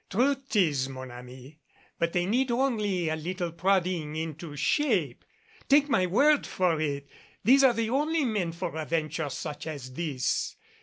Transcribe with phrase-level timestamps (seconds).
[0.09, 1.59] "True it is, mon ami,
[1.99, 5.23] but they need only a little prodding into shape.
[5.69, 7.07] Take my word for it,
[7.43, 10.55] these are the only men for a venture such as this.